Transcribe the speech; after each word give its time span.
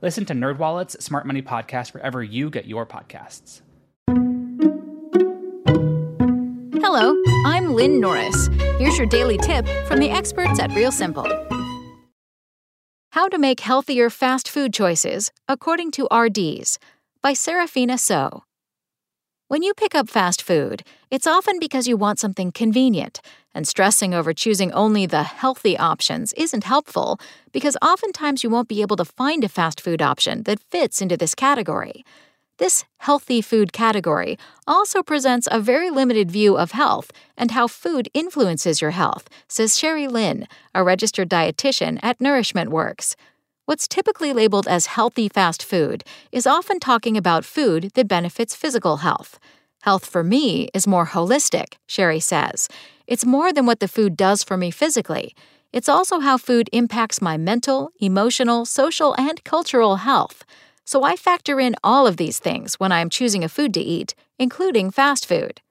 Listen 0.00 0.24
to 0.26 0.32
NerdWallet's 0.32 1.04
Smart 1.04 1.26
Money 1.26 1.42
Podcast 1.42 1.92
wherever 1.92 2.22
you 2.22 2.50
get 2.50 2.66
your 2.66 2.86
podcasts. 2.86 3.62
Hello, 6.80 7.20
I'm 7.44 7.74
Lynn 7.74 8.00
Norris. 8.00 8.48
Here's 8.78 8.96
your 8.96 9.08
daily 9.08 9.38
tip 9.38 9.66
from 9.86 9.98
the 9.98 10.10
experts 10.10 10.60
at 10.60 10.72
Real 10.72 10.92
Simple. 10.92 11.26
How 13.10 13.28
to 13.28 13.38
Make 13.38 13.60
Healthier 13.60 14.08
Fast 14.08 14.48
Food 14.48 14.72
Choices 14.72 15.32
According 15.48 15.90
to 15.92 16.08
RDs 16.14 16.78
by 17.20 17.32
Serafina 17.32 17.98
So. 17.98 18.44
When 19.48 19.62
you 19.62 19.74
pick 19.74 19.94
up 19.94 20.08
fast 20.08 20.42
food, 20.42 20.84
it's 21.10 21.26
often 21.26 21.58
because 21.58 21.88
you 21.88 21.96
want 21.96 22.20
something 22.20 22.52
convenient, 22.52 23.20
and 23.58 23.66
stressing 23.66 24.14
over 24.14 24.32
choosing 24.32 24.70
only 24.70 25.04
the 25.04 25.24
healthy 25.24 25.76
options 25.76 26.32
isn't 26.34 26.62
helpful 26.62 27.18
because 27.50 27.76
oftentimes 27.82 28.44
you 28.44 28.48
won't 28.48 28.68
be 28.68 28.82
able 28.82 28.94
to 28.94 29.04
find 29.04 29.42
a 29.42 29.48
fast 29.48 29.80
food 29.80 30.00
option 30.00 30.44
that 30.44 30.62
fits 30.70 31.02
into 31.02 31.16
this 31.16 31.34
category. 31.34 32.04
This 32.58 32.84
healthy 32.98 33.40
food 33.40 33.72
category 33.72 34.38
also 34.64 35.02
presents 35.02 35.48
a 35.50 35.58
very 35.58 35.90
limited 35.90 36.30
view 36.30 36.56
of 36.56 36.70
health 36.70 37.10
and 37.36 37.50
how 37.50 37.66
food 37.66 38.08
influences 38.14 38.80
your 38.80 38.92
health, 38.92 39.28
says 39.48 39.76
Sherry 39.76 40.06
Lin, 40.06 40.46
a 40.72 40.84
registered 40.84 41.28
dietitian 41.28 41.98
at 42.00 42.20
Nourishment 42.20 42.70
Works. 42.70 43.16
What's 43.64 43.88
typically 43.88 44.32
labeled 44.32 44.68
as 44.68 44.86
healthy 44.86 45.28
fast 45.28 45.64
food 45.64 46.04
is 46.30 46.46
often 46.46 46.78
talking 46.78 47.16
about 47.16 47.44
food 47.44 47.90
that 47.96 48.06
benefits 48.06 48.54
physical 48.54 48.98
health. 48.98 49.40
Health 49.82 50.06
for 50.06 50.22
me 50.22 50.68
is 50.72 50.86
more 50.86 51.06
holistic, 51.06 51.74
Sherry 51.88 52.20
says. 52.20 52.68
It's 53.08 53.24
more 53.24 53.54
than 53.54 53.64
what 53.64 53.80
the 53.80 53.88
food 53.88 54.18
does 54.18 54.42
for 54.42 54.58
me 54.58 54.70
physically. 54.70 55.34
It's 55.72 55.88
also 55.88 56.18
how 56.18 56.36
food 56.36 56.68
impacts 56.74 57.22
my 57.22 57.38
mental, 57.38 57.90
emotional, 57.98 58.66
social, 58.66 59.14
and 59.16 59.42
cultural 59.44 59.96
health. 59.96 60.44
So 60.84 61.04
I 61.04 61.16
factor 61.16 61.58
in 61.58 61.74
all 61.82 62.06
of 62.06 62.18
these 62.18 62.38
things 62.38 62.74
when 62.74 62.92
I 62.92 63.00
am 63.00 63.08
choosing 63.08 63.42
a 63.42 63.48
food 63.48 63.72
to 63.74 63.80
eat, 63.80 64.14
including 64.38 64.90
fast 64.90 65.24
food. 65.24 65.62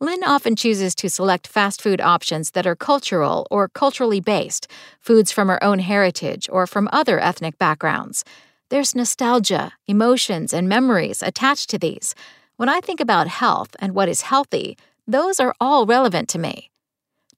Lin 0.00 0.24
often 0.24 0.56
chooses 0.56 0.94
to 0.94 1.10
select 1.10 1.46
fast 1.46 1.82
food 1.82 2.00
options 2.00 2.52
that 2.52 2.66
are 2.66 2.74
cultural 2.74 3.46
or 3.50 3.68
culturally 3.68 4.20
based, 4.20 4.66
foods 4.98 5.30
from 5.30 5.48
her 5.48 5.62
own 5.62 5.78
heritage 5.78 6.48
or 6.50 6.66
from 6.66 6.88
other 6.90 7.20
ethnic 7.20 7.58
backgrounds. 7.58 8.24
There's 8.70 8.94
nostalgia, 8.94 9.74
emotions, 9.86 10.54
and 10.54 10.70
memories 10.70 11.22
attached 11.22 11.68
to 11.68 11.78
these. 11.78 12.14
When 12.56 12.70
I 12.70 12.80
think 12.80 13.00
about 13.00 13.28
health 13.28 13.76
and 13.78 13.94
what 13.94 14.08
is 14.08 14.22
healthy, 14.22 14.78
those 15.06 15.40
are 15.40 15.54
all 15.60 15.86
relevant 15.86 16.28
to 16.30 16.38
me. 16.38 16.70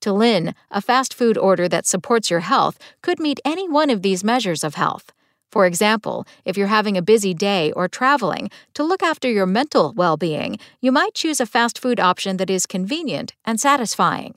To 0.01 0.13
Lin, 0.13 0.55
a 0.71 0.83
fast 0.83 1.15
food 1.15 1.39
order 1.39 1.69
that 1.69 1.87
supports 1.87 2.31
your 2.31 2.41
health 2.41 2.79
could 3.01 3.19
meet 3.19 3.41
any 3.45 3.69
one 3.69 3.89
of 3.89 4.03
these 4.03 4.23
measures 4.23 4.63
of 4.63 4.75
health. 4.75 5.13
For 5.51 5.67
example, 5.67 6.27
if 6.45 6.57
you're 6.57 6.67
having 6.67 6.97
a 6.97 7.03
busy 7.03 7.33
day 7.33 7.73
or 7.73 7.89
traveling, 7.89 8.51
to 8.75 8.83
look 8.83 9.03
after 9.03 9.31
your 9.31 9.47
mental 9.47 9.93
well 9.93 10.17
being, 10.17 10.59
you 10.81 10.91
might 10.93 11.15
choose 11.15 11.41
a 11.41 11.47
fast 11.47 11.79
food 11.79 12.01
option 12.01 12.37
that 12.39 12.51
is 12.51 12.67
convenient 12.67 13.35
and 13.45 13.61
satisfying. 13.61 14.35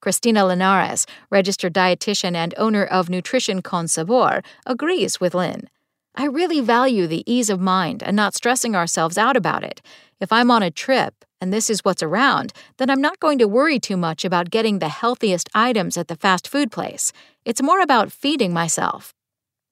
Christina 0.00 0.46
Linares, 0.46 1.06
registered 1.30 1.74
dietitian 1.74 2.34
and 2.34 2.54
owner 2.56 2.84
of 2.84 3.10
Nutrition 3.10 3.62
Con 3.62 3.88
Sabor, 3.88 4.42
agrees 4.64 5.20
with 5.20 5.34
Lin. 5.34 5.68
I 6.14 6.24
really 6.24 6.60
value 6.60 7.06
the 7.06 7.22
ease 7.32 7.50
of 7.50 7.60
mind 7.60 8.02
and 8.02 8.16
not 8.16 8.34
stressing 8.34 8.74
ourselves 8.74 9.16
out 9.16 9.36
about 9.36 9.62
it. 9.62 9.80
If 10.20 10.32
I'm 10.32 10.50
on 10.50 10.62
a 10.62 10.70
trip 10.70 11.24
and 11.40 11.52
this 11.52 11.70
is 11.70 11.84
what's 11.84 12.02
around, 12.02 12.52
then 12.76 12.90
I'm 12.90 13.00
not 13.00 13.20
going 13.20 13.38
to 13.38 13.48
worry 13.48 13.78
too 13.78 13.96
much 13.96 14.24
about 14.24 14.50
getting 14.50 14.78
the 14.78 14.88
healthiest 14.88 15.48
items 15.54 15.96
at 15.96 16.08
the 16.08 16.16
fast 16.16 16.48
food 16.48 16.70
place. 16.70 17.12
It's 17.44 17.62
more 17.62 17.80
about 17.80 18.12
feeding 18.12 18.52
myself. 18.52 19.14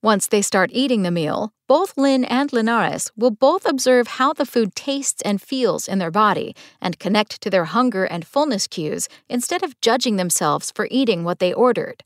Once 0.01 0.29
they 0.29 0.41
start 0.41 0.71
eating 0.73 1.03
the 1.03 1.11
meal, 1.11 1.53
both 1.67 1.99
Lin 1.99 2.25
and 2.25 2.53
Linares 2.53 3.11
will 3.17 3.33
both 3.33 3.67
observe 3.67 4.07
how 4.07 4.33
the 4.33 4.47
food 4.47 4.77
tastes 4.77 5.21
and 5.23 5.43
feels 5.43 5.89
in 5.89 5.99
their 5.99 6.13
body 6.13 6.55
and 6.81 7.01
connect 7.01 7.41
to 7.41 7.51
their 7.51 7.65
hunger 7.65 8.05
and 8.05 8.25
fullness 8.25 8.69
cues 8.69 9.09
instead 9.29 9.65
of 9.65 9.79
judging 9.81 10.15
themselves 10.15 10.71
for 10.71 10.87
eating 10.91 11.25
what 11.25 11.41
they 11.41 11.53
ordered. 11.53 12.05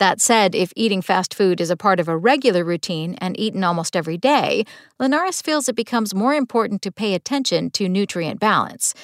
That 0.00 0.18
said, 0.18 0.54
if 0.54 0.72
eating 0.74 1.02
fast 1.02 1.34
food 1.34 1.60
is 1.60 1.68
a 1.68 1.76
part 1.76 2.00
of 2.00 2.08
a 2.08 2.16
regular 2.16 2.64
routine 2.64 3.16
and 3.20 3.38
eaten 3.38 3.62
almost 3.62 3.94
every 3.94 4.16
day, 4.16 4.64
Linares 4.98 5.42
feels 5.42 5.68
it 5.68 5.76
becomes 5.76 6.14
more 6.14 6.32
important 6.32 6.80
to 6.82 6.90
pay 6.90 7.12
attention 7.12 7.68
to 7.72 7.86
nutrient 7.86 8.40
balance. 8.40 8.94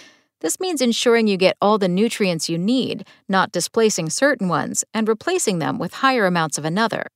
This 0.41 0.59
means 0.59 0.81
ensuring 0.81 1.27
you 1.27 1.37
get 1.37 1.59
all 1.61 1.77
the 1.77 1.87
nutrients 1.87 2.49
you 2.49 2.57
need, 2.57 3.07
not 3.29 3.53
displacing 3.53 4.09
certain 4.09 4.49
ones 4.49 4.85
and 4.95 5.07
replacing 5.07 5.59
them 5.59 5.79
with 5.79 5.93
higher 5.93 6.25
amounts 6.25 6.57
of 6.57 6.65
another. 6.65 7.09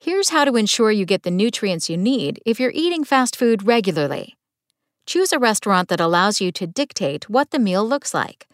Here's 0.00 0.30
how 0.30 0.46
to 0.46 0.56
ensure 0.56 0.90
you 0.90 1.04
get 1.04 1.24
the 1.24 1.30
nutrients 1.30 1.90
you 1.90 1.98
need 1.98 2.40
if 2.46 2.58
you're 2.58 2.72
eating 2.74 3.04
fast 3.04 3.36
food 3.36 3.66
regularly. 3.66 4.34
Choose 5.04 5.30
a 5.30 5.38
restaurant 5.38 5.90
that 5.90 6.00
allows 6.00 6.40
you 6.40 6.50
to 6.52 6.66
dictate 6.66 7.28
what 7.28 7.50
the 7.50 7.58
meal 7.58 7.86
looks 7.86 8.14
like. 8.14 8.46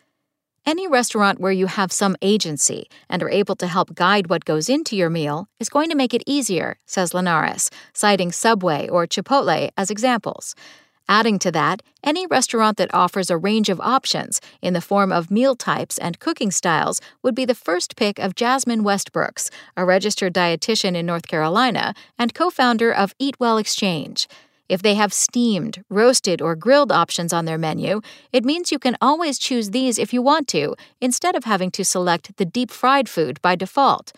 Any 0.66 0.86
restaurant 0.86 1.40
where 1.40 1.52
you 1.52 1.66
have 1.66 1.90
some 1.90 2.16
agency 2.20 2.88
and 3.08 3.22
are 3.22 3.30
able 3.30 3.56
to 3.56 3.66
help 3.66 3.94
guide 3.94 4.28
what 4.28 4.44
goes 4.44 4.68
into 4.68 4.94
your 4.94 5.10
meal 5.10 5.48
is 5.58 5.70
going 5.70 5.88
to 5.88 5.96
make 5.96 6.12
it 6.12 6.22
easier, 6.26 6.76
says 6.86 7.14
Linares, 7.14 7.70
citing 7.94 8.30
Subway 8.30 8.86
or 8.86 9.06
Chipotle 9.06 9.70
as 9.76 9.90
examples. 9.90 10.54
Adding 11.08 11.40
to 11.40 11.50
that, 11.50 11.82
any 12.04 12.26
restaurant 12.26 12.76
that 12.76 12.94
offers 12.94 13.30
a 13.30 13.36
range 13.36 13.68
of 13.68 13.80
options 13.80 14.40
in 14.62 14.74
the 14.74 14.80
form 14.80 15.10
of 15.10 15.30
meal 15.30 15.56
types 15.56 15.98
and 15.98 16.20
cooking 16.20 16.52
styles 16.52 17.00
would 17.22 17.34
be 17.34 17.44
the 17.44 17.54
first 17.54 17.96
pick 17.96 18.20
of 18.20 18.36
Jasmine 18.36 18.84
Westbrooks, 18.84 19.50
a 19.76 19.84
registered 19.84 20.32
dietitian 20.32 20.94
in 20.94 21.06
North 21.06 21.26
Carolina 21.26 21.94
and 22.16 22.32
co 22.32 22.48
founder 22.48 22.92
of 22.92 23.12
Eat 23.18 23.40
Well 23.40 23.58
Exchange. 23.58 24.28
If 24.70 24.82
they 24.82 24.94
have 24.94 25.12
steamed, 25.12 25.82
roasted, 25.90 26.40
or 26.40 26.54
grilled 26.54 26.92
options 26.92 27.32
on 27.32 27.44
their 27.44 27.58
menu, 27.58 28.02
it 28.32 28.44
means 28.44 28.70
you 28.70 28.78
can 28.78 28.96
always 29.00 29.36
choose 29.36 29.70
these 29.70 29.98
if 29.98 30.12
you 30.12 30.22
want 30.22 30.46
to, 30.48 30.76
instead 31.00 31.34
of 31.34 31.42
having 31.42 31.72
to 31.72 31.84
select 31.84 32.36
the 32.36 32.44
deep 32.44 32.70
fried 32.70 33.08
food 33.08 33.42
by 33.42 33.56
default. 33.56 34.12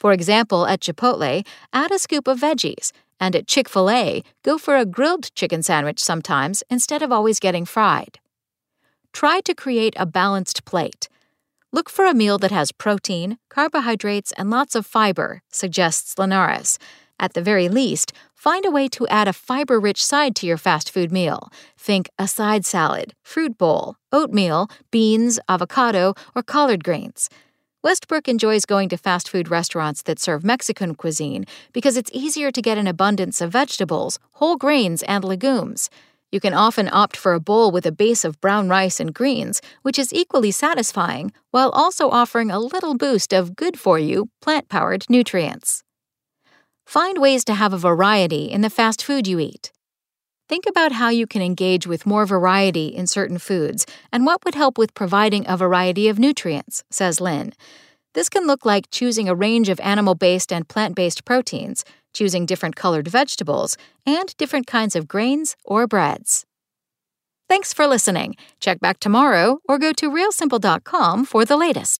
For 0.00 0.14
example, 0.14 0.66
at 0.66 0.80
Chipotle, 0.80 1.46
add 1.74 1.90
a 1.90 1.98
scoop 1.98 2.26
of 2.26 2.40
veggies 2.40 2.90
and 3.20 3.36
at 3.36 3.46
Chick 3.46 3.68
fil 3.68 3.90
A, 3.90 4.22
go 4.42 4.56
for 4.56 4.76
a 4.76 4.86
grilled 4.86 5.34
chicken 5.34 5.62
sandwich 5.62 6.00
sometimes 6.00 6.64
instead 6.70 7.02
of 7.02 7.12
always 7.12 7.38
getting 7.38 7.66
fried. 7.66 8.18
Try 9.12 9.42
to 9.42 9.54
create 9.54 9.92
a 9.98 10.06
balanced 10.06 10.64
plate. 10.64 11.10
Look 11.70 11.90
for 11.90 12.06
a 12.06 12.14
meal 12.14 12.38
that 12.38 12.50
has 12.50 12.72
protein, 12.72 13.36
carbohydrates, 13.50 14.32
and 14.38 14.48
lots 14.48 14.74
of 14.74 14.86
fiber, 14.86 15.42
suggests 15.50 16.18
Linares. 16.18 16.78
At 17.20 17.32
the 17.32 17.42
very 17.42 17.68
least, 17.68 18.12
find 18.34 18.64
a 18.64 18.70
way 18.70 18.88
to 18.88 19.06
add 19.08 19.28
a 19.28 19.32
fiber 19.32 19.80
rich 19.80 20.04
side 20.04 20.36
to 20.36 20.46
your 20.46 20.56
fast 20.56 20.90
food 20.90 21.10
meal. 21.10 21.50
Think 21.76 22.08
a 22.18 22.28
side 22.28 22.64
salad, 22.64 23.14
fruit 23.22 23.58
bowl, 23.58 23.96
oatmeal, 24.12 24.70
beans, 24.90 25.40
avocado, 25.48 26.14
or 26.34 26.42
collard 26.42 26.84
greens. 26.84 27.28
Westbrook 27.82 28.28
enjoys 28.28 28.64
going 28.64 28.88
to 28.88 28.96
fast 28.96 29.28
food 29.28 29.50
restaurants 29.50 30.02
that 30.02 30.18
serve 30.18 30.44
Mexican 30.44 30.94
cuisine 30.94 31.44
because 31.72 31.96
it's 31.96 32.10
easier 32.12 32.50
to 32.50 32.62
get 32.62 32.78
an 32.78 32.88
abundance 32.88 33.40
of 33.40 33.52
vegetables, 33.52 34.18
whole 34.32 34.56
grains, 34.56 35.02
and 35.04 35.24
legumes. 35.24 35.88
You 36.30 36.40
can 36.40 36.54
often 36.54 36.88
opt 36.92 37.16
for 37.16 37.32
a 37.32 37.40
bowl 37.40 37.70
with 37.70 37.86
a 37.86 37.92
base 37.92 38.24
of 38.24 38.40
brown 38.40 38.68
rice 38.68 39.00
and 39.00 39.14
greens, 39.14 39.62
which 39.82 39.98
is 39.98 40.12
equally 40.12 40.50
satisfying 40.50 41.32
while 41.50 41.70
also 41.70 42.10
offering 42.10 42.50
a 42.50 42.58
little 42.58 42.94
boost 42.94 43.32
of 43.32 43.56
good 43.56 43.78
for 43.78 43.98
you, 43.98 44.28
plant 44.42 44.68
powered 44.68 45.06
nutrients. 45.08 45.82
Find 46.88 47.18
ways 47.18 47.44
to 47.44 47.52
have 47.52 47.74
a 47.74 47.76
variety 47.76 48.46
in 48.46 48.62
the 48.62 48.70
fast 48.70 49.02
food 49.02 49.26
you 49.28 49.38
eat. 49.38 49.72
Think 50.48 50.64
about 50.66 50.92
how 50.92 51.10
you 51.10 51.26
can 51.26 51.42
engage 51.42 51.86
with 51.86 52.06
more 52.06 52.24
variety 52.24 52.86
in 52.86 53.06
certain 53.06 53.36
foods 53.36 53.84
and 54.10 54.24
what 54.24 54.42
would 54.42 54.54
help 54.54 54.78
with 54.78 54.94
providing 54.94 55.44
a 55.46 55.58
variety 55.58 56.08
of 56.08 56.18
nutrients, 56.18 56.84
says 56.90 57.20
Lin. 57.20 57.52
This 58.14 58.30
can 58.30 58.46
look 58.46 58.64
like 58.64 58.90
choosing 58.90 59.28
a 59.28 59.34
range 59.34 59.68
of 59.68 59.78
animal 59.80 60.14
based 60.14 60.50
and 60.50 60.66
plant 60.66 60.94
based 60.94 61.26
proteins, 61.26 61.84
choosing 62.14 62.46
different 62.46 62.74
colored 62.74 63.06
vegetables, 63.06 63.76
and 64.06 64.34
different 64.38 64.66
kinds 64.66 64.96
of 64.96 65.06
grains 65.06 65.56
or 65.66 65.86
breads. 65.86 66.46
Thanks 67.50 67.74
for 67.74 67.86
listening. 67.86 68.34
Check 68.60 68.80
back 68.80 68.98
tomorrow 68.98 69.58
or 69.68 69.78
go 69.78 69.92
to 69.92 70.10
realsimple.com 70.10 71.26
for 71.26 71.44
the 71.44 71.58
latest. 71.58 72.00